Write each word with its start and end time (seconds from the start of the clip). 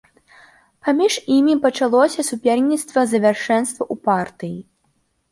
Паміж 0.85 1.17
імі 1.35 1.55
пачалося 1.65 2.25
суперніцтва 2.29 3.03
за 3.11 3.17
вяршэнства 3.27 3.83
ў 3.93 3.95
партыі. 4.09 4.57